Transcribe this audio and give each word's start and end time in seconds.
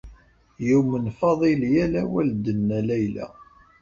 Yumen 0.67 1.05
Faḍil 1.17 1.61
yal 1.75 1.93
awal 2.03 2.27
d-tenna 2.33 2.79
Layla. 2.87 3.27